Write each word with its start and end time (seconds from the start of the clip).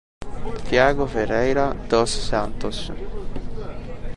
Thiago 0.65 1.05
Ferreira 1.05 1.75
dos 1.87 2.09
Santos 2.09 2.89